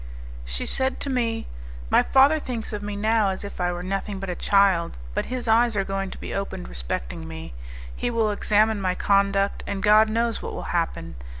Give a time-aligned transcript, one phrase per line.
[0.45, 1.45] She said to me,
[1.91, 5.27] "My father thinks of me now as if I were nothing but a child; but
[5.27, 7.53] his eyes are going to be opened respecting me;
[7.95, 11.17] he will examine my conduct, and God knows what will happen!